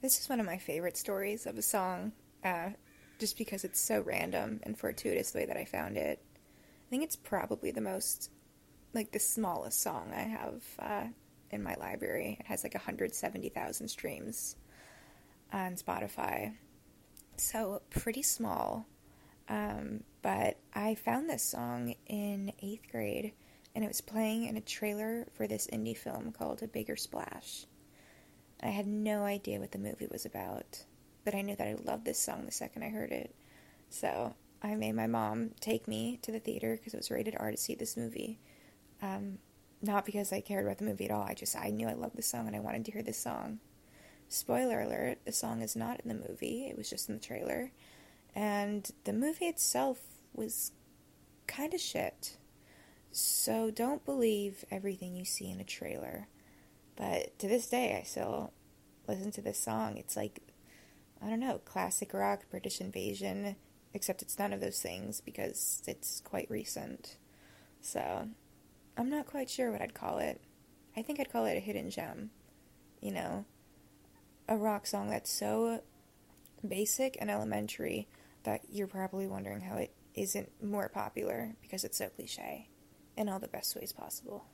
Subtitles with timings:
[0.00, 2.12] This is one of my favorite stories of a song,
[2.44, 2.70] uh,
[3.18, 6.22] just because it's so random and fortuitous the way that I found it.
[6.36, 8.30] I think it's probably the most,
[8.94, 11.06] like, the smallest song I have uh,
[11.50, 12.36] in my library.
[12.38, 14.54] It has like 170,000 streams
[15.52, 16.54] on Spotify.
[17.36, 18.86] So, pretty small.
[19.48, 23.32] Um, but I found this song in eighth grade,
[23.74, 27.66] and it was playing in a trailer for this indie film called A Bigger Splash.
[28.62, 30.84] I had no idea what the movie was about,
[31.24, 33.34] but I knew that I loved this song the second I heard it.
[33.90, 37.50] So I made my mom take me to the theater because it was rated R
[37.50, 38.38] to see this movie.
[39.00, 39.38] Um,
[39.80, 41.22] not because I cared about the movie at all.
[41.22, 43.60] I just I knew I loved the song and I wanted to hear this song.
[44.28, 46.66] Spoiler alert: the song is not in the movie.
[46.66, 47.70] It was just in the trailer,
[48.34, 49.98] and the movie itself
[50.34, 50.72] was
[51.46, 52.36] kind of shit.
[53.12, 56.28] So don't believe everything you see in a trailer.
[56.98, 58.52] But to this day, I still
[59.06, 59.96] listen to this song.
[59.96, 60.40] It's like,
[61.24, 63.54] I don't know, classic rock, British invasion,
[63.94, 67.16] except it's none of those things because it's quite recent.
[67.80, 68.28] So,
[68.96, 70.40] I'm not quite sure what I'd call it.
[70.96, 72.30] I think I'd call it a hidden gem.
[73.00, 73.44] You know,
[74.48, 75.82] a rock song that's so
[76.66, 78.08] basic and elementary
[78.42, 82.68] that you're probably wondering how it isn't more popular because it's so cliche
[83.16, 84.46] in all the best ways possible.